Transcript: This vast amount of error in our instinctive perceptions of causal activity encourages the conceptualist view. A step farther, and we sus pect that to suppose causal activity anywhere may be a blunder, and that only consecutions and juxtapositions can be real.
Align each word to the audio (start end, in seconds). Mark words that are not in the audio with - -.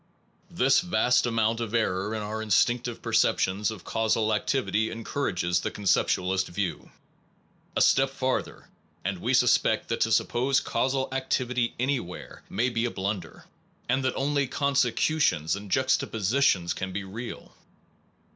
This 0.49 0.79
vast 0.81 1.27
amount 1.27 1.59
of 1.59 1.75
error 1.75 2.15
in 2.15 2.23
our 2.23 2.41
instinctive 2.41 3.03
perceptions 3.03 3.69
of 3.69 3.83
causal 3.83 4.33
activity 4.33 4.89
encourages 4.89 5.59
the 5.59 5.69
conceptualist 5.69 6.47
view. 6.47 6.89
A 7.75 7.81
step 7.83 8.09
farther, 8.09 8.67
and 9.05 9.19
we 9.19 9.35
sus 9.35 9.55
pect 9.59 9.89
that 9.89 10.01
to 10.01 10.11
suppose 10.11 10.59
causal 10.59 11.07
activity 11.11 11.75
anywhere 11.79 12.41
may 12.49 12.69
be 12.69 12.85
a 12.85 12.89
blunder, 12.89 13.45
and 13.87 14.03
that 14.03 14.15
only 14.15 14.47
consecutions 14.47 15.55
and 15.55 15.69
juxtapositions 15.69 16.73
can 16.73 16.91
be 16.91 17.03
real. 17.03 17.53